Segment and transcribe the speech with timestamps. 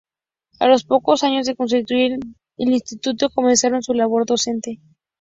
[0.57, 2.17] A los pocos años de constituir
[2.57, 4.79] el estudio, comenzaron su labor docente.